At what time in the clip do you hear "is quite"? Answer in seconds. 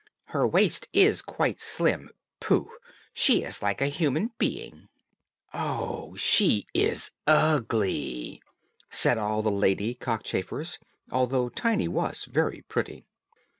0.93-1.61